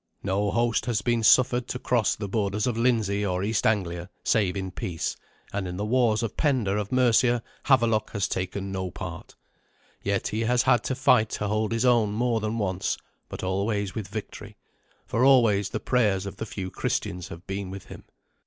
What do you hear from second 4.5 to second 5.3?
in peace,